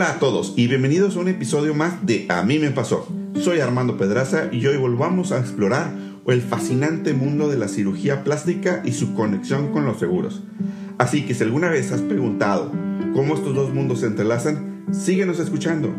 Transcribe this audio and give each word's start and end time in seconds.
Hola 0.00 0.12
a 0.12 0.18
todos 0.18 0.54
y 0.56 0.66
bienvenidos 0.66 1.14
a 1.14 1.20
un 1.20 1.28
episodio 1.28 1.74
más 1.74 2.06
de 2.06 2.24
A 2.30 2.42
mí 2.42 2.58
me 2.58 2.70
pasó. 2.70 3.06
Soy 3.38 3.60
Armando 3.60 3.98
Pedraza 3.98 4.48
y 4.50 4.64
hoy 4.66 4.78
volvamos 4.78 5.30
a 5.30 5.38
explorar 5.38 5.92
el 6.26 6.40
fascinante 6.40 7.12
mundo 7.12 7.50
de 7.50 7.58
la 7.58 7.68
cirugía 7.68 8.24
plástica 8.24 8.80
y 8.82 8.92
su 8.92 9.12
conexión 9.12 9.72
con 9.72 9.84
los 9.84 9.98
seguros. 9.98 10.42
Así 10.96 11.26
que 11.26 11.34
si 11.34 11.44
alguna 11.44 11.68
vez 11.68 11.92
has 11.92 12.00
preguntado 12.00 12.72
cómo 13.12 13.34
estos 13.34 13.54
dos 13.54 13.74
mundos 13.74 14.00
se 14.00 14.06
entrelazan, 14.06 14.86
síguenos 14.90 15.38
escuchando. 15.38 15.94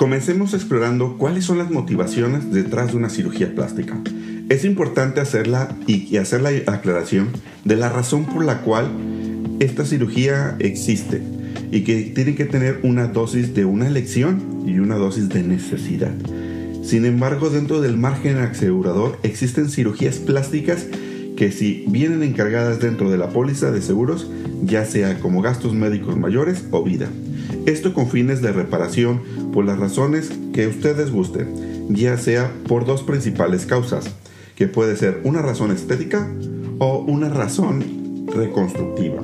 Comencemos 0.00 0.54
explorando 0.54 1.18
cuáles 1.18 1.44
son 1.44 1.58
las 1.58 1.70
motivaciones 1.70 2.50
detrás 2.50 2.92
de 2.92 2.96
una 2.96 3.10
cirugía 3.10 3.54
plástica. 3.54 4.00
Es 4.48 4.64
importante 4.64 5.20
hacerla 5.20 5.76
y 5.86 6.16
hacer 6.16 6.40
la 6.40 6.48
aclaración 6.72 7.28
de 7.66 7.76
la 7.76 7.90
razón 7.90 8.24
por 8.24 8.42
la 8.42 8.62
cual 8.62 8.90
esta 9.60 9.84
cirugía 9.84 10.56
existe 10.58 11.20
y 11.70 11.82
que 11.82 12.00
tiene 12.14 12.34
que 12.34 12.46
tener 12.46 12.80
una 12.82 13.08
dosis 13.08 13.54
de 13.54 13.66
una 13.66 13.88
elección 13.88 14.62
y 14.66 14.78
una 14.78 14.94
dosis 14.94 15.28
de 15.28 15.42
necesidad. 15.42 16.14
Sin 16.82 17.04
embargo, 17.04 17.50
dentro 17.50 17.82
del 17.82 17.98
margen 17.98 18.38
asegurador 18.38 19.18
existen 19.22 19.68
cirugías 19.68 20.16
plásticas 20.16 20.86
que 21.36 21.52
si 21.52 21.84
vienen 21.88 22.22
encargadas 22.22 22.80
dentro 22.80 23.10
de 23.10 23.18
la 23.18 23.28
póliza 23.28 23.70
de 23.70 23.82
seguros, 23.82 24.30
ya 24.62 24.86
sea 24.86 25.20
como 25.20 25.42
gastos 25.42 25.74
médicos 25.74 26.16
mayores 26.16 26.64
o 26.70 26.82
vida. 26.82 27.10
Esto 27.66 27.92
con 27.92 28.08
fines 28.08 28.40
de 28.40 28.52
reparación 28.52 29.22
por 29.52 29.64
las 29.64 29.78
razones 29.78 30.30
que 30.52 30.66
ustedes 30.66 31.10
gusten, 31.10 31.88
ya 31.90 32.16
sea 32.16 32.50
por 32.66 32.86
dos 32.86 33.02
principales 33.02 33.66
causas, 33.66 34.10
que 34.56 34.66
puede 34.66 34.96
ser 34.96 35.20
una 35.24 35.42
razón 35.42 35.70
estética 35.70 36.28
o 36.78 36.98
una 36.98 37.28
razón 37.28 38.26
reconstructiva. 38.34 39.22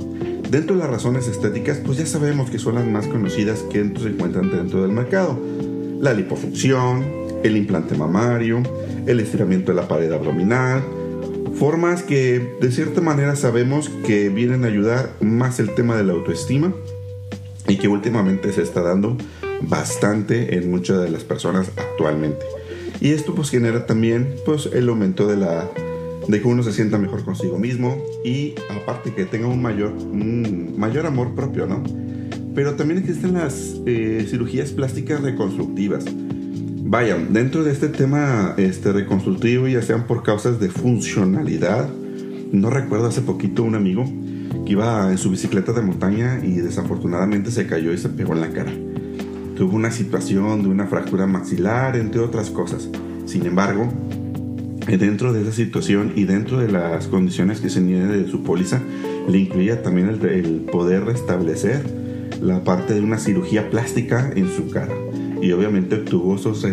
Dentro 0.50 0.76
de 0.76 0.82
las 0.82 0.90
razones 0.90 1.26
estéticas, 1.28 1.78
pues 1.78 1.98
ya 1.98 2.06
sabemos 2.06 2.50
que 2.50 2.58
son 2.58 2.76
las 2.76 2.86
más 2.86 3.06
conocidas 3.06 3.62
que 3.70 3.78
se 3.98 4.08
encuentran 4.08 4.50
dentro 4.50 4.82
del 4.82 4.92
mercado. 4.92 5.38
La 6.00 6.12
lipofunción, 6.12 7.04
el 7.42 7.56
implante 7.56 7.96
mamario, 7.96 8.62
el 9.06 9.18
estiramiento 9.20 9.72
de 9.72 9.80
la 9.80 9.88
pared 9.88 10.12
abdominal, 10.12 10.84
formas 11.54 12.02
que 12.02 12.56
de 12.60 12.70
cierta 12.70 13.00
manera 13.00 13.34
sabemos 13.34 13.88
que 14.04 14.28
vienen 14.28 14.64
a 14.64 14.68
ayudar 14.68 15.10
más 15.20 15.58
el 15.58 15.74
tema 15.74 15.96
de 15.96 16.04
la 16.04 16.12
autoestima 16.12 16.72
y 17.68 17.76
que 17.76 17.88
últimamente 17.88 18.52
se 18.52 18.62
está 18.62 18.82
dando 18.82 19.16
bastante 19.62 20.56
en 20.56 20.70
muchas 20.70 21.02
de 21.02 21.10
las 21.10 21.24
personas 21.24 21.70
actualmente. 21.76 22.44
Y 23.00 23.10
esto 23.10 23.34
pues 23.34 23.50
genera 23.50 23.86
también 23.86 24.34
pues 24.44 24.70
el 24.72 24.88
aumento 24.88 25.26
de 25.26 25.36
la 25.36 25.68
de 26.28 26.40
que 26.40 26.48
uno 26.48 26.62
se 26.62 26.72
sienta 26.72 26.98
mejor 26.98 27.24
consigo 27.24 27.58
mismo 27.58 27.96
y 28.24 28.54
aparte 28.68 29.12
que 29.12 29.26
tenga 29.26 29.46
un 29.46 29.62
mayor 29.62 29.92
mayor 30.12 31.06
amor 31.06 31.34
propio, 31.34 31.66
¿no? 31.66 31.82
Pero 32.54 32.74
también 32.74 32.98
existen 32.98 33.34
las 33.34 33.76
eh, 33.86 34.26
cirugías 34.28 34.70
plásticas 34.70 35.20
reconstructivas. 35.20 36.04
Vaya, 36.88 37.16
dentro 37.16 37.64
de 37.64 37.72
este 37.72 37.88
tema 37.88 38.54
este, 38.56 38.92
reconstructivo, 38.92 39.68
ya 39.68 39.82
sean 39.82 40.06
por 40.06 40.22
causas 40.22 40.58
de 40.58 40.70
funcionalidad, 40.70 41.88
no 42.52 42.70
recuerdo 42.70 43.08
hace 43.08 43.22
poquito 43.22 43.62
un 43.62 43.74
amigo 43.74 44.04
iba 44.66 45.10
en 45.10 45.18
su 45.18 45.30
bicicleta 45.30 45.72
de 45.72 45.82
montaña 45.82 46.40
y 46.42 46.56
desafortunadamente 46.56 47.50
se 47.50 47.66
cayó 47.66 47.92
y 47.92 47.98
se 47.98 48.08
pegó 48.08 48.34
en 48.34 48.40
la 48.40 48.50
cara. 48.50 48.72
Tuvo 49.56 49.74
una 49.74 49.90
situación 49.90 50.62
de 50.62 50.68
una 50.68 50.86
fractura 50.86 51.26
maxilar, 51.26 51.96
entre 51.96 52.20
otras 52.20 52.50
cosas. 52.50 52.88
Sin 53.24 53.46
embargo, 53.46 53.88
dentro 54.86 55.32
de 55.32 55.42
esa 55.42 55.52
situación 55.52 56.12
y 56.14 56.24
dentro 56.24 56.58
de 56.58 56.70
las 56.70 57.06
condiciones 57.08 57.60
que 57.60 57.70
se 57.70 57.80
tiene 57.80 58.06
de 58.06 58.30
su 58.30 58.42
póliza, 58.42 58.80
le 59.28 59.38
incluía 59.38 59.82
también 59.82 60.08
el, 60.08 60.66
poder 60.70 61.04
restablecer 61.04 61.82
la 62.40 62.62
parte 62.62 62.94
de 62.94 63.00
una 63.00 63.18
cirugía 63.18 63.70
plástica 63.70 64.30
en 64.34 64.48
su 64.48 64.68
cara. 64.68 64.94
Y 65.42 65.52
obviamente 65.52 65.96
obtuvo 65.96 66.36
esos 66.36 66.64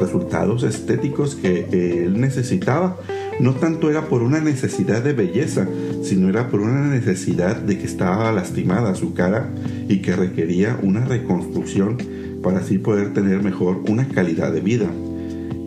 resultados 0.00 0.62
estéticos 0.62 1.34
que 1.34 2.04
él 2.04 2.20
necesitaba. 2.20 2.98
No 3.38 3.52
tanto 3.54 3.90
era 3.90 4.08
por 4.08 4.22
una 4.22 4.40
necesidad 4.40 5.02
de 5.02 5.12
belleza, 5.12 5.68
sino 6.02 6.28
era 6.28 6.48
por 6.48 6.60
una 6.60 6.88
necesidad 6.88 7.56
de 7.56 7.78
que 7.78 7.84
estaba 7.84 8.32
lastimada 8.32 8.94
su 8.94 9.12
cara 9.12 9.50
y 9.88 9.98
que 9.98 10.16
requería 10.16 10.78
una 10.82 11.04
reconstrucción 11.04 11.98
para 12.42 12.60
así 12.60 12.78
poder 12.78 13.12
tener 13.12 13.42
mejor 13.42 13.82
una 13.88 14.08
calidad 14.08 14.52
de 14.52 14.60
vida. 14.60 14.90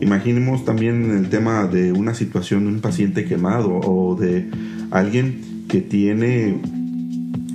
Imaginemos 0.01 0.65
también 0.65 1.11
el 1.11 1.29
tema 1.29 1.67
de 1.67 1.91
una 1.91 2.15
situación 2.15 2.63
de 2.63 2.71
un 2.71 2.79
paciente 2.79 3.25
quemado 3.25 3.75
o 3.75 4.15
de 4.15 4.49
alguien 4.89 5.65
que 5.67 5.81
tiene 5.81 6.57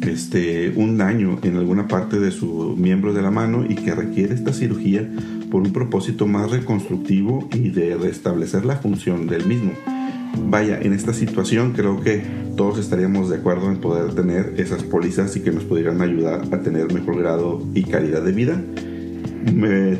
este, 0.02 0.72
un 0.76 0.98
daño 0.98 1.38
en 1.42 1.56
alguna 1.56 1.88
parte 1.88 2.20
de 2.20 2.30
su 2.30 2.76
miembro 2.78 3.14
de 3.14 3.22
la 3.22 3.30
mano 3.30 3.64
y 3.68 3.74
que 3.74 3.94
requiere 3.94 4.34
esta 4.34 4.52
cirugía 4.52 5.08
por 5.50 5.62
un 5.62 5.72
propósito 5.72 6.26
más 6.26 6.50
reconstructivo 6.50 7.48
y 7.52 7.70
de 7.70 7.96
restablecer 7.96 8.64
la 8.64 8.76
función 8.76 9.26
del 9.26 9.46
mismo. 9.46 9.72
Vaya, 10.36 10.80
en 10.80 10.92
esta 10.92 11.12
situación 11.12 11.72
creo 11.72 12.00
que 12.00 12.22
todos 12.56 12.78
estaríamos 12.78 13.28
de 13.28 13.36
acuerdo 13.36 13.70
en 13.70 13.78
poder 13.78 14.14
tener 14.14 14.54
esas 14.56 14.82
pólizas 14.82 15.34
y 15.36 15.40
que 15.40 15.50
nos 15.50 15.64
pudieran 15.64 16.00
ayudar 16.00 16.42
a 16.52 16.60
tener 16.60 16.92
mejor 16.92 17.18
grado 17.18 17.62
y 17.74 17.84
calidad 17.84 18.22
de 18.22 18.32
vida, 18.32 18.60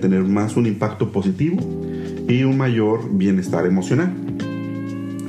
tener 0.01 0.23
más 0.25 0.57
un 0.57 0.67
impacto 0.67 1.11
positivo 1.11 1.59
y 2.29 2.45
un 2.45 2.57
mayor 2.57 3.17
bienestar 3.17 3.67
emocional. 3.67 4.13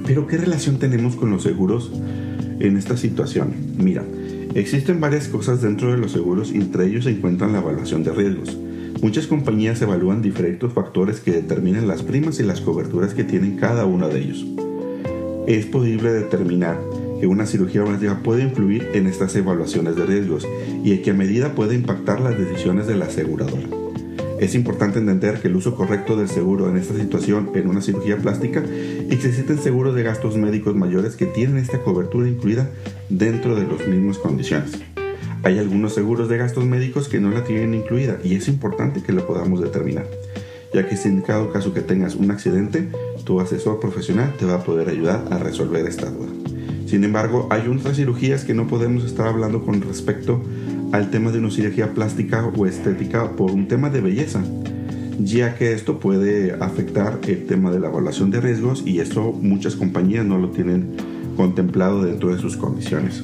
Pero 0.06 0.28
¿qué 0.28 0.38
relación 0.38 0.78
tenemos 0.78 1.16
con 1.16 1.32
los 1.32 1.44
seguros 1.44 1.92
en 2.60 2.78
esta 2.78 2.96
situación? 2.96 3.54
Mira, 3.78 4.04
existen 4.54 5.00
varias 5.00 5.28
cosas 5.28 5.62
dentro 5.62 5.92
de 5.92 5.98
los 5.98 6.12
seguros 6.12 6.52
y 6.52 6.58
entre 6.58 6.86
ellos 6.86 7.06
se 7.06 7.12
encuentran 7.12 7.54
la 7.54 7.60
evaluación 7.60 8.04
de 8.04 8.12
riesgos. 8.12 8.56
Muchas 9.02 9.28
compañías 9.28 9.82
evalúan 9.82 10.22
diferentes 10.22 10.72
factores 10.72 11.20
que 11.20 11.32
determinan 11.32 11.88
las 11.88 12.04
primas 12.04 12.40
y 12.40 12.44
las 12.44 12.62
coberturas 12.62 13.14
que 13.14 13.24
tienen 13.24 13.58
cada 13.58 13.86
uno 13.86 14.08
de 14.08 14.20
ellos. 14.20 14.46
Es 15.48 15.68
posible 15.68 16.12
determinar 16.12 16.80
que 17.20 17.28
una 17.28 17.46
cirugía 17.46 17.84
plástica 17.84 18.20
puede 18.24 18.42
influir 18.42 18.90
en 18.94 19.06
estas 19.06 19.36
evaluaciones 19.36 19.96
de 19.96 20.04
riesgos 20.04 20.48
y 20.84 20.94
en 20.94 21.04
qué 21.04 21.14
medida 21.14 21.54
puede 21.54 21.76
impactar 21.76 22.20
las 22.20 22.36
decisiones 22.36 22.88
de 22.88 22.96
la 22.96 23.06
aseguradora. 23.06 23.62
Es 24.40 24.56
importante 24.56 24.98
entender 24.98 25.42
que 25.42 25.48
el 25.48 25.56
uso 25.56 25.76
correcto 25.76 26.18
del 26.18 26.30
seguro 26.30 26.68
en 26.68 26.78
esta 26.78 26.96
situación 26.96 27.52
en 27.54 27.70
una 27.70 27.82
cirugía 27.82 28.18
plástica 28.18 28.64
y 28.66 29.16
que 29.18 29.28
existen 29.28 29.60
seguros 29.60 29.94
de 29.94 30.02
gastos 30.02 30.36
médicos 30.36 30.76
mayores 30.76 31.16
que 31.16 31.28
tienen 31.28 31.58
esta 31.58 31.80
cobertura 31.84 32.28
incluida 32.28 32.72
dentro 33.10 33.56
de 33.56 33.68
las 33.68 33.88
mismas 33.88 34.18
condiciones. 34.18 34.72
Hay 35.44 35.60
algunos 35.60 35.94
seguros 35.94 36.28
de 36.28 36.38
gastos 36.38 36.66
médicos 36.66 37.08
que 37.08 37.20
no 37.20 37.30
la 37.30 37.44
tienen 37.44 37.76
incluida 37.76 38.18
y 38.24 38.34
es 38.34 38.48
importante 38.48 39.04
que 39.04 39.14
lo 39.14 39.28
podamos 39.28 39.62
determinar, 39.62 40.08
ya 40.74 40.90
que 40.90 40.98
si 40.98 41.08
en 41.08 41.22
cada 41.22 41.52
caso 41.52 41.72
que 41.72 41.82
tengas 41.82 42.16
un 42.16 42.32
accidente, 42.32 42.90
tu 43.26 43.42
asesor 43.42 43.80
profesional 43.80 44.34
te 44.38 44.46
va 44.46 44.56
a 44.56 44.64
poder 44.64 44.88
ayudar 44.88 45.26
a 45.32 45.40
resolver 45.40 45.86
esta 45.86 46.10
duda. 46.10 46.30
Sin 46.86 47.04
embargo, 47.04 47.48
hay 47.50 47.68
otras 47.68 47.98
cirugías 47.98 48.46
que 48.46 48.54
no 48.54 48.68
podemos 48.68 49.04
estar 49.04 49.28
hablando 49.28 49.66
con 49.66 49.82
respecto 49.82 50.42
al 50.92 51.10
tema 51.10 51.32
de 51.32 51.40
una 51.40 51.52
cirugía 51.52 51.94
plástica 51.94 52.46
o 52.46 52.66
estética 52.66 53.32
por 53.32 53.52
un 53.52 53.68
tema 53.68 53.90
de 53.90 54.02
belleza, 54.02 54.44
ya 55.20 55.56
que 55.56 55.74
esto 55.74 56.00
puede 56.00 56.54
afectar 56.54 57.20
el 57.28 57.46
tema 57.48 57.72
de 57.72 57.80
la 57.80 57.88
evaluación 57.88 58.30
de 58.30 58.40
riesgos 58.40 58.84
y 58.86 59.00
esto 59.00 59.32
muchas 59.34 59.76
compañías 59.76 60.26
no 60.26 60.38
lo 60.38 60.50
tienen 60.52 60.96
contemplado 61.36 62.04
dentro 62.04 62.34
de 62.34 62.40
sus 62.40 62.56
condiciones, 62.56 63.24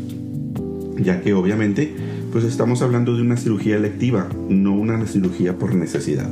ya 0.97 1.21
que 1.21 1.33
obviamente 1.33 1.93
pues 2.31 2.43
estamos 2.45 2.81
hablando 2.81 3.15
de 3.15 3.21
una 3.21 3.37
cirugía 3.37 3.75
electiva, 3.75 4.27
no 4.49 4.73
una 4.73 5.05
cirugía 5.05 5.57
por 5.57 5.75
necesidad. 5.75 6.29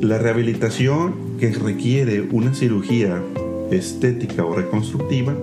La 0.00 0.18
rehabilitación 0.18 1.25
que 1.38 1.50
requiere 1.52 2.20
una 2.20 2.54
cirugía 2.54 3.22
estética 3.70 4.44
o 4.44 4.54
reconstructiva 4.54 5.34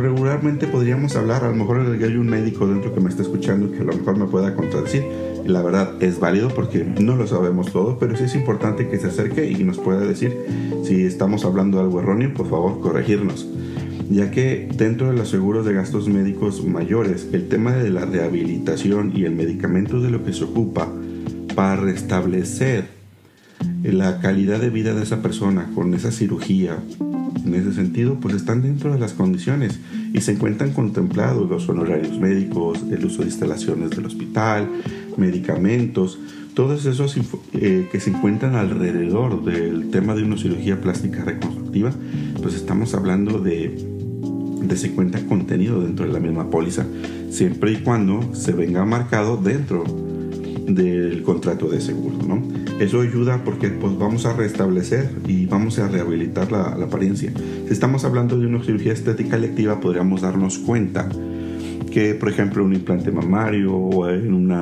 regularmente 0.00 0.66
podríamos 0.66 1.16
hablar, 1.16 1.44
a 1.44 1.48
lo 1.48 1.54
mejor 1.54 1.80
hay 1.80 2.16
un 2.16 2.28
médico 2.28 2.66
dentro 2.66 2.94
que 2.94 3.00
me 3.00 3.08
está 3.08 3.22
escuchando 3.22 3.70
que 3.70 3.78
a 3.78 3.84
lo 3.84 3.92
mejor 3.94 4.18
me 4.18 4.26
pueda 4.26 4.54
contradecir. 4.54 5.04
La 5.46 5.62
verdad 5.62 6.02
es 6.02 6.18
válido 6.18 6.48
porque 6.48 6.84
no 6.84 7.16
lo 7.16 7.26
sabemos 7.26 7.72
todo, 7.72 7.98
pero 7.98 8.16
sí 8.16 8.24
es 8.24 8.34
importante 8.34 8.88
que 8.88 8.98
se 8.98 9.08
acerque 9.08 9.50
y 9.50 9.62
nos 9.64 9.78
pueda 9.78 10.00
decir 10.00 10.36
si 10.84 11.04
estamos 11.04 11.44
hablando 11.44 11.78
de 11.78 11.84
algo 11.84 12.00
erróneo, 12.00 12.34
por 12.34 12.48
favor, 12.48 12.80
corregirnos. 12.80 13.48
Ya 14.10 14.30
que 14.30 14.68
dentro 14.76 15.08
de 15.08 15.16
los 15.16 15.28
seguros 15.28 15.66
de 15.66 15.74
gastos 15.74 16.08
médicos 16.08 16.64
mayores, 16.64 17.28
el 17.32 17.48
tema 17.48 17.72
de 17.72 17.90
la 17.90 18.04
rehabilitación 18.04 19.12
y 19.14 19.24
el 19.24 19.34
medicamento 19.34 20.00
de 20.00 20.10
lo 20.10 20.24
que 20.24 20.32
se 20.32 20.44
ocupa 20.44 20.88
para 21.54 21.76
restablecer 21.76 22.95
la 23.92 24.20
calidad 24.20 24.60
de 24.60 24.70
vida 24.70 24.94
de 24.94 25.02
esa 25.02 25.22
persona 25.22 25.70
con 25.74 25.94
esa 25.94 26.10
cirugía 26.10 26.78
en 27.44 27.54
ese 27.54 27.72
sentido, 27.72 28.18
pues 28.20 28.34
están 28.34 28.62
dentro 28.62 28.92
de 28.92 28.98
las 28.98 29.12
condiciones 29.12 29.78
y 30.12 30.20
se 30.20 30.32
encuentran 30.32 30.72
contemplados 30.72 31.48
los 31.48 31.68
honorarios 31.68 32.18
médicos, 32.18 32.84
el 32.90 33.04
uso 33.04 33.22
de 33.22 33.28
instalaciones 33.28 33.90
del 33.90 34.06
hospital, 34.06 34.68
medicamentos, 35.16 36.18
todos 36.54 36.86
esos 36.86 37.16
eh, 37.52 37.88
que 37.92 38.00
se 38.00 38.10
encuentran 38.10 38.56
alrededor 38.56 39.44
del 39.44 39.90
tema 39.90 40.14
de 40.14 40.24
una 40.24 40.38
cirugía 40.38 40.80
plástica 40.80 41.24
reconstructiva, 41.24 41.92
pues 42.42 42.54
estamos 42.54 42.94
hablando 42.94 43.38
de, 43.38 43.76
de 44.62 44.76
50 44.76 45.26
contenido 45.26 45.82
dentro 45.82 46.06
de 46.06 46.12
la 46.12 46.20
misma 46.20 46.50
póliza, 46.50 46.86
siempre 47.30 47.72
y 47.72 47.76
cuando 47.76 48.34
se 48.34 48.52
venga 48.52 48.84
marcado 48.84 49.36
dentro 49.36 49.84
del 50.66 51.22
contrato 51.22 51.68
de 51.68 51.80
seguro, 51.80 52.18
¿no? 52.26 52.65
Eso 52.80 53.00
ayuda 53.00 53.42
porque 53.42 53.68
pues, 53.68 53.98
vamos 53.98 54.26
a 54.26 54.34
restablecer 54.34 55.10
y 55.26 55.46
vamos 55.46 55.78
a 55.78 55.88
rehabilitar 55.88 56.52
la, 56.52 56.76
la 56.76 56.86
apariencia. 56.86 57.32
Si 57.66 57.72
estamos 57.72 58.04
hablando 58.04 58.38
de 58.38 58.46
una 58.46 58.62
cirugía 58.62 58.92
estética 58.92 59.36
electiva, 59.36 59.80
podríamos 59.80 60.20
darnos 60.20 60.58
cuenta 60.58 61.08
que, 61.96 62.14
por 62.14 62.28
ejemplo, 62.28 62.62
un 62.62 62.74
implante 62.74 63.10
mamario 63.10 63.74
o 63.74 64.10
en 64.10 64.34
un 64.34 64.52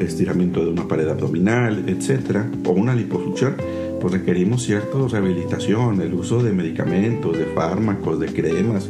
estiramiento 0.00 0.64
de 0.64 0.70
una 0.70 0.86
pared 0.86 1.08
abdominal, 1.08 1.82
etcétera, 1.88 2.48
o 2.64 2.70
una 2.70 2.94
liposucción, 2.94 3.56
pues 4.00 4.12
requerimos 4.12 4.62
cierta 4.62 4.98
rehabilitación, 5.10 6.00
el 6.00 6.14
uso 6.14 6.40
de 6.40 6.52
medicamentos, 6.52 7.36
de 7.36 7.46
fármacos, 7.46 8.20
de 8.20 8.26
cremas, 8.28 8.88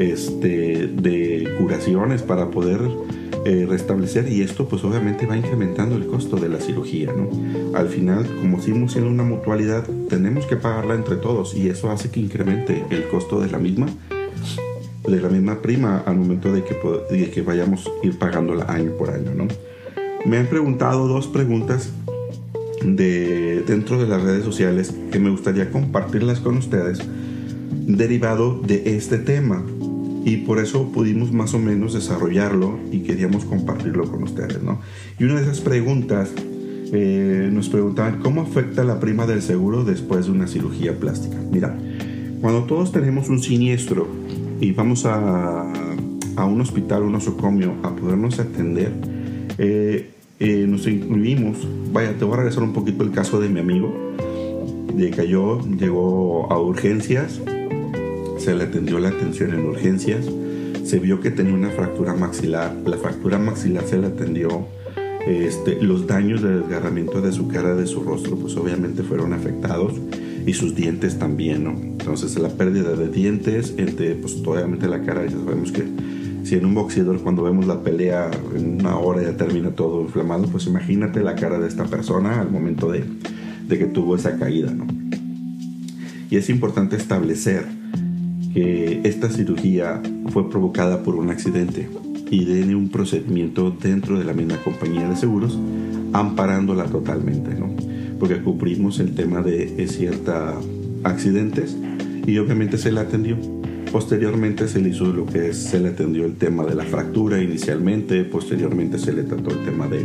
este, 0.00 0.88
de 0.88 1.54
curaciones 1.56 2.22
para 2.22 2.50
poder 2.50 2.80
eh, 3.44 3.66
restablecer 3.68 4.28
y 4.28 4.42
esto 4.42 4.68
pues 4.68 4.82
obviamente 4.84 5.26
va 5.26 5.36
incrementando 5.36 5.96
el 5.96 6.06
costo 6.06 6.36
de 6.36 6.48
la 6.48 6.60
cirugía, 6.60 7.12
¿no? 7.12 7.76
Al 7.76 7.88
final, 7.88 8.26
como 8.40 8.60
seguimos 8.60 8.92
siendo 8.92 9.10
una 9.10 9.22
mutualidad, 9.22 9.86
tenemos 10.08 10.46
que 10.46 10.56
pagarla 10.56 10.94
entre 10.94 11.16
todos 11.16 11.54
y 11.54 11.68
eso 11.68 11.90
hace 11.90 12.10
que 12.10 12.20
incremente 12.20 12.84
el 12.90 13.06
costo 13.08 13.40
de 13.40 13.50
la 13.50 13.58
misma 13.58 13.86
de 15.06 15.20
la 15.20 15.28
misma 15.28 15.60
prima 15.60 15.98
al 16.06 16.16
momento 16.16 16.50
de 16.52 16.64
que, 16.64 16.74
de 17.10 17.30
que 17.30 17.42
vayamos 17.42 17.86
a 17.86 18.06
ir 18.06 18.18
pagándola 18.18 18.64
año 18.64 18.92
por 18.92 19.10
año, 19.10 19.34
¿no? 19.34 19.46
Me 20.24 20.38
han 20.38 20.46
preguntado 20.46 21.06
dos 21.06 21.26
preguntas 21.26 21.90
de, 22.82 23.62
dentro 23.66 23.98
de 23.98 24.08
las 24.08 24.22
redes 24.22 24.44
sociales 24.44 24.94
que 25.12 25.18
me 25.18 25.30
gustaría 25.30 25.70
compartirlas 25.70 26.40
con 26.40 26.56
ustedes 26.56 27.00
derivado 27.86 28.58
de 28.60 28.96
este 28.96 29.18
tema 29.18 29.62
y 30.24 30.38
por 30.38 30.58
eso 30.58 30.90
pudimos 30.90 31.32
más 31.32 31.54
o 31.54 31.58
menos 31.58 31.92
desarrollarlo 31.92 32.78
y 32.90 33.00
queríamos 33.00 33.44
compartirlo 33.44 34.10
con 34.10 34.22
ustedes, 34.22 34.62
¿no? 34.62 34.80
Y 35.18 35.24
una 35.24 35.34
de 35.36 35.42
esas 35.42 35.60
preguntas 35.60 36.32
eh, 36.92 37.50
nos 37.52 37.68
preguntaban 37.68 38.20
cómo 38.20 38.42
afecta 38.42 38.84
la 38.84 39.00
prima 39.00 39.26
del 39.26 39.42
seguro 39.42 39.84
después 39.84 40.26
de 40.26 40.32
una 40.32 40.46
cirugía 40.46 40.98
plástica. 40.98 41.36
Mira, 41.50 41.76
cuando 42.40 42.64
todos 42.64 42.92
tenemos 42.92 43.28
un 43.28 43.42
siniestro 43.42 44.06
y 44.60 44.72
vamos 44.72 45.04
a, 45.04 45.70
a 46.36 46.44
un 46.44 46.60
hospital, 46.60 47.02
un 47.02 47.12
nosocomio, 47.12 47.74
a 47.82 47.94
podernos 47.94 48.38
atender, 48.38 48.92
eh, 49.58 50.10
eh, 50.40 50.66
nos 50.66 50.86
incluimos, 50.86 51.58
vaya, 51.92 52.14
te 52.18 52.24
voy 52.24 52.34
a 52.34 52.36
regresar 52.38 52.62
un 52.62 52.72
poquito 52.72 53.04
el 53.04 53.10
caso 53.10 53.40
de 53.40 53.48
mi 53.48 53.60
amigo, 53.60 53.94
de 54.94 55.10
que 55.10 55.28
yo 55.28 55.60
llegó 55.78 56.52
a 56.52 56.58
urgencias, 56.58 57.40
se 58.44 58.54
le 58.54 58.64
atendió 58.64 58.98
la 58.98 59.08
atención 59.08 59.54
en 59.54 59.64
urgencias, 59.64 60.26
se 60.84 60.98
vio 60.98 61.18
que 61.20 61.30
tenía 61.30 61.54
una 61.54 61.70
fractura 61.70 62.12
maxilar, 62.12 62.76
la 62.84 62.98
fractura 62.98 63.38
maxilar 63.38 63.84
se 63.86 63.96
le 63.96 64.08
atendió, 64.08 64.66
este, 65.26 65.80
los 65.80 66.06
daños 66.06 66.42
de 66.42 66.60
desgarramiento 66.60 67.22
de 67.22 67.32
su 67.32 67.48
cara, 67.48 67.74
de 67.74 67.86
su 67.86 68.02
rostro, 68.02 68.36
pues 68.36 68.54
obviamente 68.58 69.02
fueron 69.02 69.32
afectados 69.32 69.94
y 70.46 70.52
sus 70.52 70.74
dientes 70.74 71.18
también, 71.18 71.64
¿no? 71.64 71.70
Entonces 71.70 72.38
la 72.38 72.50
pérdida 72.50 72.92
de 72.94 73.08
dientes, 73.08 73.72
entre, 73.78 74.14
pues 74.16 74.36
obviamente 74.44 74.88
la 74.88 75.00
cara, 75.00 75.24
ya 75.24 75.38
sabemos 75.38 75.72
que 75.72 75.84
si 76.42 76.56
en 76.56 76.66
un 76.66 76.74
boxeador 76.74 77.22
cuando 77.22 77.44
vemos 77.44 77.66
la 77.66 77.80
pelea 77.80 78.30
en 78.54 78.80
una 78.80 78.98
hora 78.98 79.22
ya 79.22 79.38
termina 79.38 79.70
todo 79.70 80.02
inflamado, 80.02 80.48
pues 80.48 80.66
imagínate 80.66 81.22
la 81.22 81.34
cara 81.34 81.58
de 81.58 81.66
esta 81.66 81.84
persona 81.84 82.42
al 82.42 82.50
momento 82.50 82.92
de, 82.92 83.04
de 83.66 83.78
que 83.78 83.86
tuvo 83.86 84.16
esa 84.16 84.38
caída, 84.38 84.70
¿no? 84.70 84.86
Y 86.28 86.36
es 86.36 86.50
importante 86.50 86.96
establecer 86.96 87.64
esta 88.54 89.30
cirugía 89.30 90.00
fue 90.28 90.48
provocada 90.48 91.02
por 91.02 91.16
un 91.16 91.30
accidente 91.30 91.88
y 92.30 92.44
tiene 92.44 92.74
un 92.74 92.88
procedimiento 92.88 93.70
dentro 93.70 94.18
de 94.18 94.24
la 94.24 94.32
misma 94.32 94.56
compañía 94.58 95.08
de 95.08 95.16
seguros 95.16 95.58
amparándola 96.12 96.84
totalmente, 96.84 97.54
¿no? 97.54 97.74
porque 98.18 98.40
cubrimos 98.40 99.00
el 99.00 99.14
tema 99.14 99.42
de 99.42 99.86
ciertos 99.88 100.64
accidentes 101.02 101.76
y 102.26 102.38
obviamente 102.38 102.78
se 102.78 102.92
le 102.92 103.00
atendió. 103.00 103.36
Posteriormente 103.92 104.66
se 104.66 104.80
le 104.80 104.88
hizo 104.90 105.06
lo 105.06 105.26
que 105.26 105.50
es, 105.50 105.56
se 105.56 105.78
le 105.78 105.90
atendió 105.90 106.24
el 106.24 106.34
tema 106.34 106.64
de 106.64 106.74
la 106.74 106.84
fractura 106.84 107.40
inicialmente, 107.42 108.24
posteriormente 108.24 108.98
se 108.98 109.12
le 109.12 109.22
trató 109.22 109.50
el 109.50 109.64
tema 109.64 109.86
de 109.86 110.04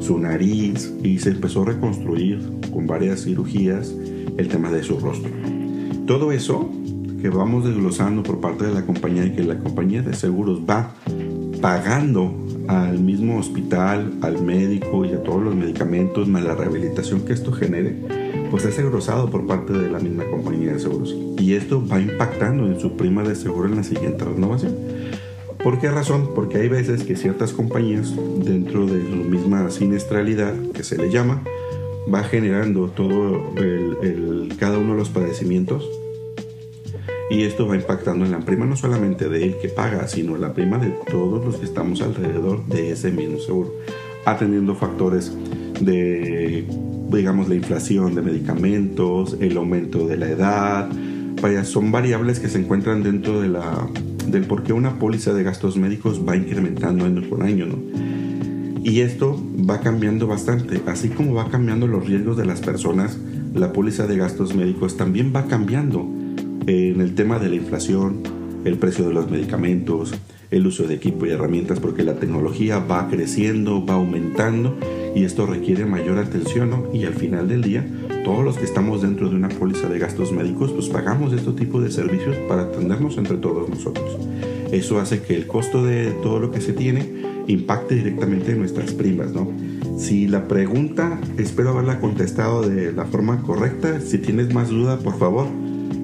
su 0.00 0.18
nariz 0.18 0.92
y 1.02 1.18
se 1.18 1.30
empezó 1.30 1.62
a 1.62 1.66
reconstruir 1.66 2.40
con 2.70 2.86
varias 2.86 3.24
cirugías 3.24 3.94
el 4.36 4.48
tema 4.48 4.70
de 4.70 4.82
su 4.82 4.98
rostro. 4.98 5.30
Todo 6.06 6.32
eso 6.32 6.70
que 7.22 7.28
vamos 7.28 7.64
desglosando 7.64 8.24
por 8.24 8.40
parte 8.40 8.66
de 8.66 8.74
la 8.74 8.84
compañía 8.84 9.24
y 9.24 9.30
que 9.30 9.44
la 9.44 9.56
compañía 9.56 10.02
de 10.02 10.12
seguros 10.12 10.60
va 10.68 10.92
pagando 11.60 12.34
al 12.66 12.98
mismo 12.98 13.38
hospital, 13.38 14.12
al 14.22 14.42
médico 14.42 15.04
y 15.04 15.12
a 15.12 15.22
todos 15.22 15.40
los 15.40 15.54
medicamentos, 15.54 16.26
más 16.26 16.42
la 16.42 16.56
rehabilitación 16.56 17.24
que 17.24 17.32
esto 17.32 17.52
genere, 17.52 17.96
pues 18.50 18.64
es 18.64 18.76
engrosado 18.80 19.30
por 19.30 19.46
parte 19.46 19.72
de 19.72 19.88
la 19.88 20.00
misma 20.00 20.24
compañía 20.24 20.72
de 20.72 20.80
seguros. 20.80 21.14
Y 21.38 21.54
esto 21.54 21.86
va 21.86 22.00
impactando 22.00 22.66
en 22.66 22.80
su 22.80 22.96
prima 22.96 23.22
de 23.22 23.36
seguro 23.36 23.68
en 23.68 23.76
la 23.76 23.84
siguiente 23.84 24.24
renovación. 24.24 24.74
¿Por 25.62 25.78
qué 25.78 25.92
razón? 25.92 26.30
Porque 26.34 26.58
hay 26.58 26.68
veces 26.68 27.04
que 27.04 27.14
ciertas 27.14 27.52
compañías, 27.52 28.12
dentro 28.44 28.84
de 28.84 29.00
su 29.00 29.16
misma 29.28 29.70
siniestralidad, 29.70 30.54
que 30.74 30.82
se 30.82 30.98
le 30.98 31.08
llama, 31.08 31.40
va 32.12 32.24
generando 32.24 32.88
todo 32.88 33.54
el, 33.56 34.52
cada 34.58 34.78
uno 34.78 34.94
de 34.94 34.98
los 34.98 35.08
padecimientos 35.08 35.88
y 37.32 37.44
esto 37.44 37.66
va 37.66 37.76
impactando 37.76 38.26
en 38.26 38.30
la 38.30 38.40
prima 38.40 38.66
no 38.66 38.76
solamente 38.76 39.26
de 39.30 39.42
él 39.42 39.56
que 39.60 39.70
paga, 39.70 40.06
sino 40.06 40.36
la 40.36 40.52
prima 40.52 40.76
de 40.76 40.90
todos 41.10 41.42
los 41.42 41.56
que 41.56 41.64
estamos 41.64 42.02
alrededor 42.02 42.66
de 42.66 42.90
ese 42.90 43.10
mismo 43.10 43.38
seguro, 43.38 43.72
atendiendo 44.26 44.74
factores 44.74 45.32
de, 45.80 46.66
digamos, 47.10 47.48
la 47.48 47.54
inflación 47.54 48.14
de 48.14 48.20
medicamentos, 48.20 49.38
el 49.40 49.56
aumento 49.56 50.06
de 50.06 50.18
la 50.18 50.28
edad, 50.28 50.90
vaya, 51.40 51.64
son 51.64 51.90
variables 51.90 52.38
que 52.38 52.48
se 52.48 52.58
encuentran 52.58 53.02
dentro 53.02 53.40
de 53.40 53.48
la, 53.48 53.88
del 54.28 54.44
por 54.44 54.62
qué 54.62 54.74
una 54.74 54.98
póliza 54.98 55.32
de 55.32 55.42
gastos 55.42 55.78
médicos 55.78 56.20
va 56.28 56.36
incrementando 56.36 57.06
año 57.06 57.22
por 57.30 57.42
año, 57.42 57.64
¿no? 57.64 57.78
Y 58.84 59.00
esto 59.00 59.42
va 59.58 59.80
cambiando 59.80 60.26
bastante, 60.26 60.82
así 60.86 61.08
como 61.08 61.32
va 61.32 61.48
cambiando 61.48 61.86
los 61.86 62.06
riesgos 62.06 62.36
de 62.36 62.44
las 62.44 62.60
personas, 62.60 63.16
la 63.54 63.72
póliza 63.72 64.06
de 64.06 64.18
gastos 64.18 64.54
médicos 64.54 64.98
también 64.98 65.32
va 65.34 65.46
cambiando 65.46 66.21
en 66.66 67.00
el 67.00 67.14
tema 67.14 67.38
de 67.38 67.48
la 67.48 67.56
inflación, 67.56 68.22
el 68.64 68.76
precio 68.76 69.06
de 69.08 69.14
los 69.14 69.30
medicamentos, 69.30 70.14
el 70.50 70.66
uso 70.66 70.84
de 70.84 70.94
equipo 70.94 71.26
y 71.26 71.30
herramientas, 71.30 71.80
porque 71.80 72.04
la 72.04 72.14
tecnología 72.14 72.78
va 72.78 73.08
creciendo, 73.08 73.84
va 73.84 73.94
aumentando 73.94 74.76
y 75.14 75.24
esto 75.24 75.46
requiere 75.46 75.84
mayor 75.84 76.18
atención 76.18 76.86
y 76.92 77.04
al 77.04 77.14
final 77.14 77.48
del 77.48 77.62
día 77.62 77.84
todos 78.24 78.44
los 78.44 78.56
que 78.56 78.64
estamos 78.64 79.02
dentro 79.02 79.28
de 79.28 79.36
una 79.36 79.48
póliza 79.48 79.88
de 79.88 79.98
gastos 79.98 80.32
médicos 80.32 80.72
pues 80.72 80.88
pagamos 80.88 81.32
este 81.32 81.52
tipo 81.52 81.80
de 81.80 81.90
servicios 81.90 82.36
para 82.48 82.62
atendernos 82.62 83.18
entre 83.18 83.38
todos 83.38 83.68
nosotros. 83.68 84.18
Eso 84.70 85.00
hace 85.00 85.22
que 85.22 85.34
el 85.34 85.46
costo 85.46 85.84
de 85.84 86.12
todo 86.22 86.38
lo 86.38 86.50
que 86.50 86.60
se 86.60 86.72
tiene 86.72 87.22
impacte 87.46 87.96
directamente 87.96 88.52
en 88.52 88.60
nuestras 88.60 88.92
primas, 88.92 89.32
¿no? 89.32 89.50
Si 89.98 90.28
la 90.28 90.48
pregunta 90.48 91.20
espero 91.36 91.70
haberla 91.70 92.00
contestado 92.00 92.62
de 92.62 92.92
la 92.92 93.04
forma 93.04 93.42
correcta, 93.42 94.00
si 94.00 94.18
tienes 94.18 94.54
más 94.54 94.70
duda 94.70 94.98
por 94.98 95.18
favor 95.18 95.48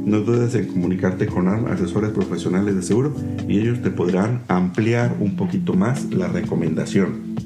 no 0.08 0.20
dudes 0.20 0.54
en 0.54 0.66
comunicarte 0.66 1.26
con 1.26 1.48
asesores 1.48 2.10
profesionales 2.10 2.74
de 2.74 2.82
seguro 2.82 3.14
y 3.46 3.58
ellos 3.58 3.82
te 3.82 3.90
podrán 3.90 4.42
ampliar 4.48 5.16
un 5.20 5.36
poquito 5.36 5.74
más 5.74 6.06
la 6.12 6.28
recomendación. 6.28 7.36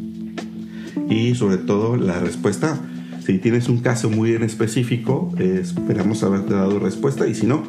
Y 1.08 1.34
sobre 1.34 1.58
todo 1.58 1.96
la 1.96 2.20
respuesta. 2.20 2.80
Si 3.24 3.38
tienes 3.38 3.68
un 3.68 3.78
caso 3.78 4.10
muy 4.10 4.34
en 4.34 4.42
específico, 4.42 5.32
esperamos 5.38 6.22
haberte 6.22 6.54
dado 6.54 6.80
respuesta 6.80 7.28
y 7.28 7.34
si 7.34 7.46
no, 7.46 7.62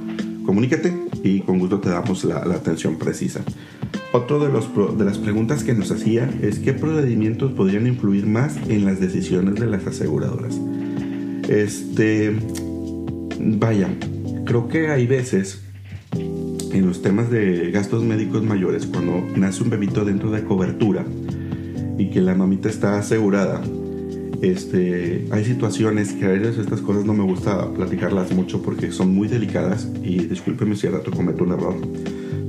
comunícate 0.45 0.93
y 1.23 1.41
con 1.41 1.59
gusto 1.59 1.79
te 1.79 1.89
damos 1.89 2.23
la, 2.23 2.37
atención 2.37 2.97
precisa. 2.97 3.41
Otro 4.13 4.39
de, 4.39 4.51
los, 4.51 4.69
de 4.97 5.05
las 5.05 5.17
preguntas 5.17 5.63
que 5.63 5.73
nos 5.73 5.91
hacía 5.91 6.29
es 6.41 6.59
qué 6.59 6.73
procedimientos 6.73 7.51
podrían 7.53 7.87
influir 7.87 8.25
más 8.25 8.57
en 8.67 8.85
las 8.85 8.99
decisiones 8.99 9.55
de 9.55 9.67
las 9.67 9.85
aseguradoras. 9.85 10.59
Este, 11.47 12.35
vaya, 13.39 13.89
Creo 14.45 14.67
que 14.67 14.89
hay 14.89 15.07
veces 15.07 15.61
en 16.11 16.85
los 16.85 17.01
temas 17.01 17.29
de 17.29 17.71
gastos 17.71 18.03
médicos 18.03 18.43
mayores, 18.43 18.85
cuando 18.85 19.23
nace 19.35 19.63
un 19.63 19.69
bebito 19.69 20.03
dentro 20.03 20.31
de 20.31 20.43
cobertura 20.43 21.05
y 21.97 22.09
que 22.09 22.21
la 22.21 22.35
mamita 22.35 22.67
está 22.67 22.97
asegurada, 22.97 23.61
este, 24.41 25.25
hay 25.31 25.45
situaciones 25.45 26.11
que 26.11 26.25
a 26.25 26.29
veces 26.29 26.57
estas 26.57 26.81
cosas 26.81 27.05
no 27.05 27.13
me 27.13 27.23
gusta 27.23 27.71
platicarlas 27.73 28.33
mucho 28.33 28.61
porque 28.61 28.91
son 28.91 29.15
muy 29.15 29.29
delicadas 29.29 29.87
y 30.03 30.25
discúlpeme 30.25 30.75
si 30.75 30.87
al 30.87 30.93
rato 30.93 31.11
cometo 31.11 31.45
un 31.45 31.53
error. 31.53 31.75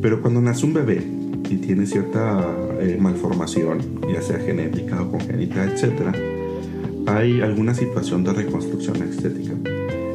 Pero 0.02 0.20
cuando 0.20 0.40
nace 0.40 0.66
un 0.66 0.74
bebé 0.74 1.06
y 1.48 1.56
tiene 1.58 1.86
cierta 1.86 2.44
eh, 2.80 2.98
malformación, 3.00 4.00
ya 4.12 4.20
sea 4.22 4.38
genética 4.38 5.02
o 5.02 5.10
congénita, 5.12 5.64
etc., 5.64 6.16
hay 7.06 7.42
alguna 7.42 7.74
situación 7.74 8.24
de 8.24 8.32
reconstrucción 8.32 8.96
estética. 9.02 9.52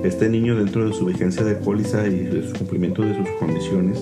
Este 0.03 0.29
niño 0.29 0.56
dentro 0.56 0.88
de 0.88 0.94
su 0.94 1.06
vigencia 1.06 1.44
de 1.44 1.56
póliza 1.56 2.08
y 2.08 2.20
de 2.20 2.48
su 2.48 2.53
cumplimiento 2.53 3.01
de 3.01 3.18
sus 3.18 3.27
condiciones 3.38 4.01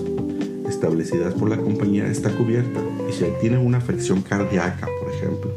establecidas 0.68 1.34
por 1.34 1.50
la 1.50 1.56
compañía 1.56 2.06
está 2.06 2.30
cubierta. 2.30 2.80
Y 3.08 3.12
si 3.12 3.24
tiene 3.40 3.58
una 3.58 3.78
afección 3.78 4.22
cardíaca, 4.22 4.86
por 5.00 5.12
ejemplo, 5.12 5.50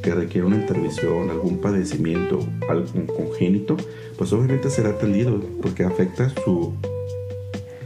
que 0.00 0.14
requiere 0.14 0.46
una 0.46 0.54
intervención, 0.54 1.30
algún 1.30 1.58
padecimiento, 1.58 2.38
algún 2.68 3.06
congénito, 3.06 3.76
pues 4.16 4.32
obviamente 4.32 4.70
será 4.70 4.90
atendido 4.90 5.40
porque 5.60 5.82
afecta 5.82 6.30
su 6.44 6.74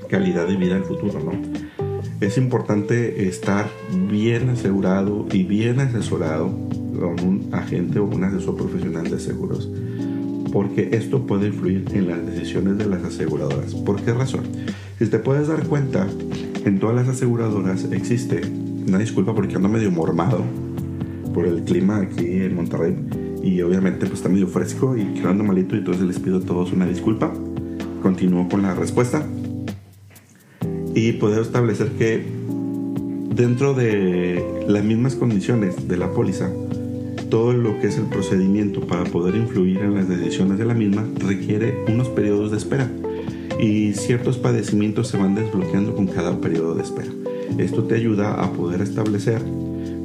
calidad 0.08 0.46
de 0.46 0.56
vida 0.56 0.72
en 0.72 0.82
el 0.82 0.84
futuro, 0.84 1.18
¿no? 1.18 1.32
Es 2.20 2.36
importante 2.36 3.26
estar 3.26 3.70
bien 4.10 4.50
asegurado 4.50 5.26
y 5.32 5.44
bien 5.44 5.80
asesorado 5.80 6.50
con 7.00 7.20
un 7.26 7.48
agente 7.52 7.98
o 8.00 8.04
un 8.04 8.22
asesor 8.22 8.56
profesional 8.56 9.10
de 9.10 9.18
seguros 9.18 9.70
porque 10.52 10.90
esto 10.92 11.26
puede 11.26 11.48
influir 11.48 11.84
en 11.92 12.08
las 12.08 12.24
decisiones 12.26 12.78
de 12.78 12.86
las 12.86 13.02
aseguradoras. 13.02 13.74
¿Por 13.74 14.00
qué 14.02 14.12
razón? 14.12 14.42
Si 14.98 15.06
te 15.06 15.18
puedes 15.18 15.48
dar 15.48 15.66
cuenta, 15.66 16.06
en 16.64 16.78
todas 16.78 16.94
las 16.94 17.08
aseguradoras 17.08 17.84
existe 17.90 18.42
una 18.86 18.98
disculpa 18.98 19.34
porque 19.34 19.56
ando 19.56 19.68
medio 19.68 19.90
mormado 19.90 20.44
por 21.32 21.46
el 21.46 21.62
clima 21.62 21.98
aquí 21.98 22.26
en 22.26 22.54
Monterrey 22.54 22.94
y 23.42 23.60
obviamente 23.62 24.06
pues 24.06 24.18
está 24.18 24.28
medio 24.28 24.46
fresco 24.46 24.96
y 24.96 25.04
quedando 25.14 25.42
malito 25.42 25.74
y 25.74 25.78
entonces 25.78 26.04
les 26.04 26.18
pido 26.18 26.38
a 26.38 26.40
todos 26.40 26.72
una 26.72 26.86
disculpa. 26.86 27.32
Continúo 28.02 28.48
con 28.48 28.62
la 28.62 28.74
respuesta 28.74 29.24
y 30.94 31.12
puedo 31.12 31.40
establecer 31.40 31.88
que 31.92 32.22
dentro 33.34 33.74
de 33.74 34.44
las 34.68 34.84
mismas 34.84 35.14
condiciones 35.14 35.88
de 35.88 35.96
la 35.96 36.10
póliza 36.12 36.50
todo 37.32 37.54
lo 37.54 37.80
que 37.80 37.86
es 37.86 37.96
el 37.96 38.04
procedimiento 38.04 38.82
para 38.82 39.04
poder 39.04 39.36
influir 39.36 39.78
en 39.78 39.94
las 39.94 40.06
decisiones 40.06 40.58
de 40.58 40.66
la 40.66 40.74
misma 40.74 41.06
requiere 41.18 41.82
unos 41.88 42.10
periodos 42.10 42.50
de 42.50 42.58
espera 42.58 42.90
y 43.58 43.94
ciertos 43.94 44.36
padecimientos 44.36 45.08
se 45.08 45.16
van 45.16 45.34
desbloqueando 45.34 45.96
con 45.96 46.08
cada 46.08 46.38
periodo 46.42 46.74
de 46.74 46.82
espera. 46.82 47.10
Esto 47.56 47.84
te 47.84 47.94
ayuda 47.94 48.34
a 48.34 48.52
poder 48.52 48.82
establecer, 48.82 49.40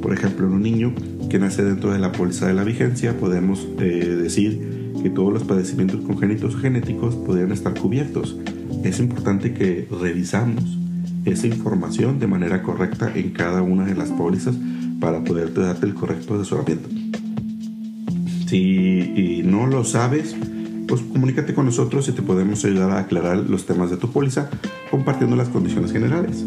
por 0.00 0.14
ejemplo, 0.14 0.46
en 0.46 0.54
un 0.54 0.62
niño 0.62 0.94
que 1.28 1.38
nace 1.38 1.62
dentro 1.62 1.92
de 1.92 1.98
la 1.98 2.12
póliza 2.12 2.46
de 2.46 2.54
la 2.54 2.64
vigencia, 2.64 3.14
podemos 3.18 3.68
eh, 3.78 4.16
decir 4.22 4.94
que 5.02 5.10
todos 5.10 5.30
los 5.30 5.44
padecimientos 5.44 6.00
congénitos 6.00 6.56
genéticos 6.56 7.14
podrían 7.14 7.52
estar 7.52 7.78
cubiertos. 7.78 8.38
Es 8.84 9.00
importante 9.00 9.52
que 9.52 9.86
revisamos 10.00 10.78
esa 11.26 11.46
información 11.46 12.20
de 12.20 12.26
manera 12.26 12.62
correcta 12.62 13.12
en 13.14 13.32
cada 13.32 13.60
una 13.60 13.84
de 13.84 13.96
las 13.96 14.08
pólizas 14.12 14.56
para 14.98 15.22
poderte 15.24 15.60
darte 15.60 15.84
el 15.84 15.92
correcto 15.92 16.34
asesoramiento. 16.34 16.97
Si 18.48 19.42
no 19.44 19.66
lo 19.66 19.84
sabes, 19.84 20.34
pues 20.86 21.02
comunícate 21.02 21.52
con 21.52 21.66
nosotros 21.66 22.08
y 22.08 22.12
te 22.12 22.22
podemos 22.22 22.64
ayudar 22.64 22.90
a 22.92 23.00
aclarar 23.00 23.36
los 23.36 23.66
temas 23.66 23.90
de 23.90 23.98
tu 23.98 24.10
póliza 24.10 24.48
compartiendo 24.90 25.36
las 25.36 25.50
condiciones 25.50 25.92
generales 25.92 26.46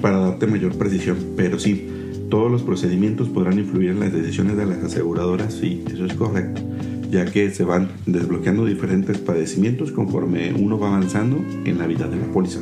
para 0.00 0.18
darte 0.18 0.48
mayor 0.48 0.74
precisión. 0.76 1.16
Pero 1.36 1.60
sí, 1.60 1.88
todos 2.28 2.50
los 2.50 2.62
procedimientos 2.62 3.28
podrán 3.28 3.60
influir 3.60 3.90
en 3.90 4.00
las 4.00 4.12
decisiones 4.12 4.56
de 4.56 4.66
las 4.66 4.82
aseguradoras, 4.82 5.54
sí, 5.54 5.84
eso 5.88 6.04
es 6.04 6.14
correcto, 6.14 6.60
ya 7.08 7.24
que 7.26 7.52
se 7.52 7.62
van 7.62 7.90
desbloqueando 8.06 8.64
diferentes 8.64 9.18
padecimientos 9.18 9.92
conforme 9.92 10.52
uno 10.52 10.80
va 10.80 10.88
avanzando 10.88 11.36
en 11.64 11.78
la 11.78 11.86
vida 11.86 12.08
de 12.08 12.16
la 12.16 12.26
póliza. 12.32 12.58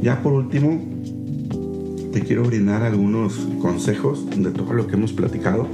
Ya 0.00 0.22
por 0.22 0.32
último, 0.32 0.80
te 2.16 2.22
quiero 2.22 2.44
brindar 2.44 2.82
algunos 2.82 3.34
consejos 3.60 4.24
de 4.30 4.50
todo 4.50 4.72
lo 4.72 4.86
que 4.86 4.94
hemos 4.94 5.12
platicado 5.12 5.68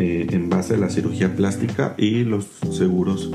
eh, 0.00 0.26
en 0.30 0.50
base 0.50 0.74
a 0.74 0.76
la 0.76 0.90
cirugía 0.90 1.36
plástica 1.36 1.94
y 1.96 2.24
los 2.24 2.48
seguros 2.72 3.30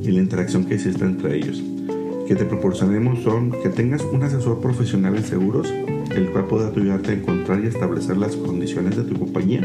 y 0.00 0.10
la 0.10 0.22
interacción 0.22 0.64
que 0.64 0.76
existe 0.76 1.04
entre 1.04 1.36
ellos. 1.36 1.62
Que 2.26 2.34
te 2.34 2.46
proporcionemos 2.46 3.22
son 3.22 3.50
que 3.62 3.68
tengas 3.68 4.00
un 4.04 4.22
asesor 4.22 4.58
profesional 4.62 5.16
en 5.16 5.24
seguros, 5.24 5.70
el 6.14 6.30
cual 6.30 6.46
pueda 6.46 6.68
ayudarte 6.68 7.10
a 7.10 7.14
encontrar 7.14 7.62
y 7.62 7.66
establecer 7.66 8.16
las 8.16 8.36
condiciones 8.36 8.96
de 8.96 9.02
tu 9.02 9.18
compañía, 9.18 9.60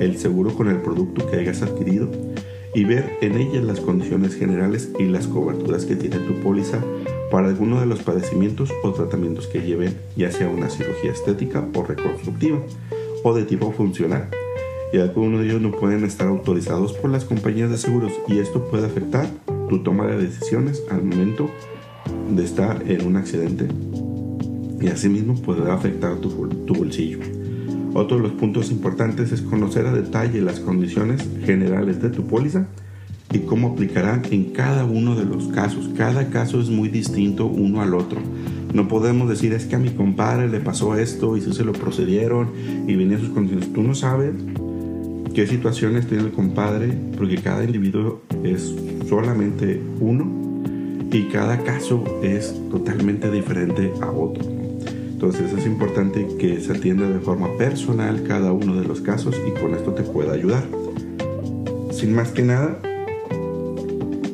el 0.00 0.18
seguro 0.18 0.52
con 0.52 0.66
el 0.66 0.78
producto 0.78 1.30
que 1.30 1.36
hayas 1.36 1.62
adquirido 1.62 2.10
y 2.74 2.82
ver 2.82 3.18
en 3.20 3.36
ellas 3.36 3.62
las 3.62 3.78
condiciones 3.78 4.34
generales 4.34 4.90
y 4.98 5.04
las 5.04 5.28
coberturas 5.28 5.84
que 5.84 5.94
tiene 5.94 6.18
tu 6.18 6.34
póliza 6.40 6.82
para 7.36 7.48
alguno 7.48 7.78
de 7.80 7.84
los 7.84 8.02
padecimientos 8.02 8.70
o 8.82 8.92
tratamientos 8.92 9.46
que 9.46 9.60
lleven, 9.60 9.94
ya 10.16 10.30
sea 10.30 10.48
una 10.48 10.70
cirugía 10.70 11.12
estética 11.12 11.68
o 11.74 11.82
reconstructiva 11.82 12.58
o 13.22 13.34
de 13.34 13.44
tipo 13.44 13.72
funcional. 13.72 14.30
Y 14.90 15.00
algunos 15.00 15.40
de 15.40 15.48
ellos 15.48 15.60
no 15.60 15.70
pueden 15.70 16.02
estar 16.04 16.28
autorizados 16.28 16.94
por 16.94 17.10
las 17.10 17.26
compañías 17.26 17.68
de 17.68 17.76
seguros 17.76 18.10
y 18.26 18.38
esto 18.38 18.64
puede 18.70 18.86
afectar 18.86 19.28
tu 19.68 19.82
toma 19.82 20.06
de 20.06 20.16
decisiones 20.16 20.82
al 20.90 21.04
momento 21.04 21.50
de 22.30 22.42
estar 22.42 22.82
en 22.90 23.06
un 23.06 23.16
accidente 23.16 23.68
y 24.80 24.88
asimismo 24.88 25.34
podrá 25.34 25.74
afectar 25.74 26.16
tu, 26.16 26.30
tu 26.48 26.74
bolsillo. 26.74 27.18
Otro 27.92 28.16
de 28.16 28.22
los 28.22 28.32
puntos 28.32 28.70
importantes 28.70 29.30
es 29.30 29.42
conocer 29.42 29.84
a 29.84 29.92
detalle 29.92 30.40
las 30.40 30.58
condiciones 30.58 31.22
generales 31.44 32.00
de 32.00 32.08
tu 32.08 32.26
póliza 32.26 32.66
y 33.32 33.40
cómo 33.40 33.68
aplicarán 33.68 34.22
en 34.30 34.52
cada 34.52 34.84
uno 34.84 35.16
de 35.16 35.24
los 35.24 35.48
casos. 35.48 35.90
Cada 35.96 36.28
caso 36.30 36.60
es 36.60 36.68
muy 36.68 36.88
distinto 36.88 37.46
uno 37.46 37.80
al 37.82 37.94
otro. 37.94 38.20
No 38.72 38.88
podemos 38.88 39.28
decir 39.28 39.52
es 39.52 39.66
que 39.66 39.76
a 39.76 39.78
mi 39.78 39.90
compadre 39.90 40.48
le 40.48 40.60
pasó 40.60 40.96
esto 40.96 41.36
y 41.36 41.40
si 41.40 41.52
se 41.52 41.64
lo 41.64 41.72
procedieron 41.72 42.50
y 42.86 42.94
venían 42.94 43.20
sus 43.20 43.30
condiciones. 43.30 43.72
Tú 43.72 43.82
no 43.82 43.94
sabes 43.94 44.34
qué 45.34 45.46
situaciones 45.46 46.06
tiene 46.06 46.24
el 46.24 46.32
compadre 46.32 46.92
porque 47.16 47.36
cada 47.36 47.64
individuo 47.64 48.22
es 48.44 48.74
solamente 49.08 49.80
uno 50.00 50.46
y 51.12 51.24
cada 51.24 51.62
caso 51.62 52.04
es 52.22 52.54
totalmente 52.70 53.30
diferente 53.30 53.92
a 54.02 54.10
otro. 54.10 54.44
Entonces 55.12 55.50
es 55.52 55.64
importante 55.64 56.26
que 56.38 56.60
se 56.60 56.72
atienda 56.72 57.08
de 57.08 57.20
forma 57.20 57.48
personal 57.56 58.22
cada 58.24 58.52
uno 58.52 58.76
de 58.76 58.86
los 58.86 59.00
casos 59.00 59.34
y 59.46 59.58
con 59.58 59.74
esto 59.74 59.92
te 59.92 60.02
pueda 60.02 60.34
ayudar. 60.34 60.64
Sin 61.90 62.14
más 62.14 62.32
que 62.32 62.42
nada, 62.42 62.78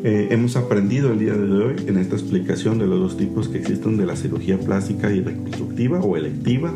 eh, 0.05 0.29
hemos 0.33 0.57
aprendido 0.57 1.13
el 1.13 1.21
día 1.21 1.35
de 1.35 1.65
hoy 1.65 1.77
en 1.87 1.97
esta 1.97 2.17
explicación 2.17 2.79
de 2.79 2.89
los 2.89 2.99
dos 2.99 3.17
tipos 3.17 3.49
que 3.49 3.59
existen 3.59 3.97
de 3.97 4.05
la 4.05 4.17
cirugía 4.17 4.59
plástica 4.59 5.13
y 5.13 5.21
reconstructiva 5.21 6.01
o 6.01 6.17
electiva. 6.17 6.75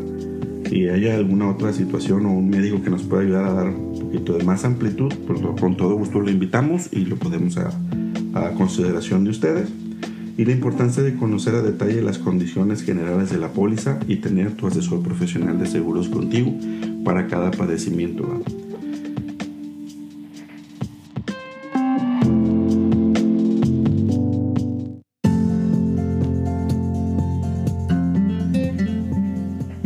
Si 0.69 0.87
hay 0.87 1.07
alguna 1.07 1.49
otra 1.49 1.73
situación 1.73 2.25
o 2.25 2.31
un 2.31 2.49
médico 2.49 2.81
que 2.81 2.89
nos 2.89 3.03
pueda 3.03 3.23
ayudar 3.23 3.45
a 3.45 3.53
dar 3.53 3.67
un 3.67 3.99
poquito 3.99 4.37
de 4.37 4.43
más 4.45 4.63
amplitud, 4.63 5.13
pues 5.25 5.41
con 5.59 5.75
todo 5.75 5.95
gusto 5.95 6.21
lo 6.21 6.29
invitamos 6.29 6.87
y 6.93 7.05
lo 7.05 7.17
podemos 7.17 7.57
a, 7.57 7.69
a 8.33 8.51
consideración 8.51 9.25
de 9.25 9.31
ustedes. 9.31 9.69
Y 10.37 10.45
la 10.45 10.51
importancia 10.53 11.03
de 11.03 11.15
conocer 11.15 11.55
a 11.55 11.61
detalle 11.61 12.01
las 12.01 12.19
condiciones 12.19 12.83
generales 12.83 13.29
de 13.29 13.39
la 13.39 13.49
póliza 13.49 13.99
y 14.07 14.17
tener 14.17 14.51
tu 14.51 14.67
asesor 14.67 15.01
profesional 15.01 15.59
de 15.59 15.65
seguros 15.65 16.07
contigo 16.07 16.53
para 17.03 17.27
cada 17.27 17.51
padecimiento. 17.51 18.41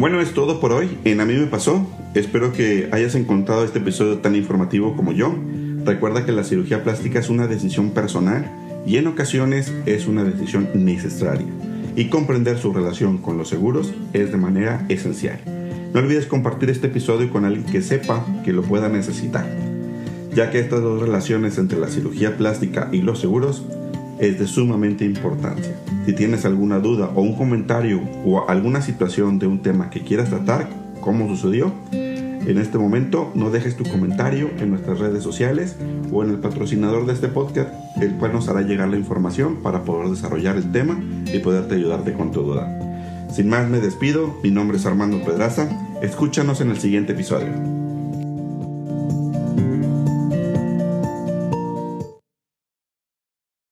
Bueno, 0.02 0.20
es 0.20 0.34
todo 0.34 0.60
por 0.60 0.72
hoy. 0.72 0.98
En 1.06 1.22
A 1.22 1.26
mí 1.26 1.36
me 1.36 1.46
pasó. 1.46 1.88
Espero 2.16 2.54
que 2.54 2.90
hayas 2.92 3.14
encontrado 3.14 3.64
este 3.64 3.78
episodio 3.78 4.18
tan 4.18 4.36
informativo 4.36 4.96
como 4.96 5.12
yo. 5.12 5.36
Recuerda 5.86 6.26
que 6.26 6.32
la 6.32 6.44
cirugía 6.44 6.84
plástica 6.84 7.20
es 7.20 7.30
una 7.30 7.46
decisión 7.46 7.92
personal 7.92 8.52
y 8.84 8.98
en 8.98 9.06
ocasiones 9.06 9.72
es 9.86 10.08
una 10.08 10.24
decisión 10.24 10.70
necesaria. 10.74 11.46
Y 11.96 12.06
comprender 12.06 12.58
su 12.58 12.74
relación 12.74 13.20
con 13.20 13.38
los 13.38 13.50
seguros 13.50 13.94
es 14.12 14.32
de 14.32 14.38
manera 14.38 14.88
esencial. 14.90 15.40
No 15.94 16.00
olvides 16.00 16.26
compartir 16.26 16.72
este 16.72 16.88
episodio 16.88 17.30
con 17.30 17.46
alguien 17.46 17.66
que 17.66 17.84
sepa 17.84 18.26
que 18.44 18.54
lo 18.54 18.64
pueda 18.64 18.90
necesitar, 18.90 19.46
ya 20.34 20.50
que 20.50 20.62
estas 20.62 20.82
dos 20.82 21.00
relaciones 21.00 21.60
entre 21.60 21.78
la 21.78 21.90
cirugía 21.90 22.38
plástica 22.38 22.90
y 22.92 23.04
los 23.04 23.20
seguros 23.20 23.68
es 24.22 24.40
de 24.40 24.48
sumamente 24.48 25.04
importancia. 25.04 25.76
Si 26.06 26.14
tienes 26.14 26.46
alguna 26.46 26.80
duda 26.80 27.10
o 27.16 27.22
un 27.22 27.36
comentario 27.36 28.02
o 28.24 28.48
alguna 28.48 28.82
situación 28.82 29.40
de 29.40 29.48
un 29.48 29.62
tema 29.62 29.90
que 29.90 30.02
quieras 30.02 30.30
tratar, 30.30 30.70
como 31.02 31.28
sucedió, 31.28 31.74
en 31.92 32.58
este 32.58 32.78
momento 32.78 33.32
no 33.34 33.50
dejes 33.50 33.76
tu 33.76 33.84
comentario 33.84 34.50
en 34.60 34.70
nuestras 34.70 35.00
redes 35.00 35.24
sociales 35.24 35.76
o 36.12 36.24
en 36.24 36.30
el 36.30 36.38
patrocinador 36.38 37.08
de 37.08 37.14
este 37.14 37.28
podcast, 37.28 37.70
el 38.00 38.14
cual 38.14 38.34
nos 38.34 38.48
hará 38.48 38.62
llegar 38.62 38.90
la 38.90 38.98
información 38.98 39.58
para 39.64 39.84
poder 39.84 40.10
desarrollar 40.10 40.56
el 40.56 40.72
tema 40.72 41.02
y 41.34 41.40
poderte 41.40 41.76
ayudarte 41.76 42.14
con 42.14 42.32
tu 42.32 42.44
duda. 42.44 43.28
Sin 43.32 43.50
más 43.50 43.70
me 43.70 43.80
despido, 43.80 44.36
mi 44.44 44.52
nombre 44.52 44.78
es 44.78 44.86
Armando 44.86 45.24
Pedraza, 45.24 45.68
escúchanos 46.04 46.62
en 46.62 46.70
el 46.70 46.80
siguiente 46.80 47.14
episodio. 47.14 47.81